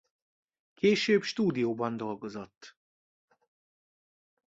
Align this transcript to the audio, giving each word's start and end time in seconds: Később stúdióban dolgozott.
Később 0.73 1.21
stúdióban 1.23 1.97
dolgozott. 1.97 2.77